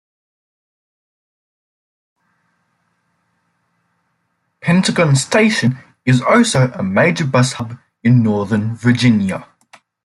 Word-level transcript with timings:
Pentagon 4.61 5.15
station 5.15 5.77
is 6.05 6.23
also 6.23 6.71
a 6.71 6.81
major 6.81 7.23
bus 7.27 7.53
hub 7.53 7.77
in 8.03 8.23
northern 8.23 8.73
Virginia. 8.75 9.47